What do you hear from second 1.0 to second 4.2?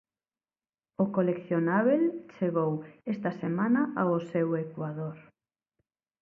O coleccionábel chegou esta semana ao